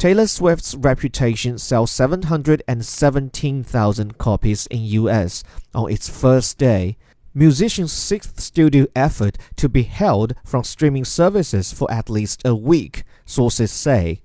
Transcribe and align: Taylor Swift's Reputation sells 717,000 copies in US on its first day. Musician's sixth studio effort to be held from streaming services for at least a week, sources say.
Taylor 0.00 0.26
Swift's 0.26 0.74
Reputation 0.76 1.58
sells 1.58 1.90
717,000 1.90 4.16
copies 4.16 4.66
in 4.68 4.82
US 4.82 5.44
on 5.74 5.92
its 5.92 6.08
first 6.08 6.56
day. 6.56 6.96
Musician's 7.34 7.92
sixth 7.92 8.40
studio 8.40 8.86
effort 8.96 9.36
to 9.56 9.68
be 9.68 9.82
held 9.82 10.32
from 10.42 10.64
streaming 10.64 11.04
services 11.04 11.74
for 11.74 11.92
at 11.92 12.08
least 12.08 12.40
a 12.46 12.54
week, 12.54 13.04
sources 13.26 13.70
say. 13.70 14.22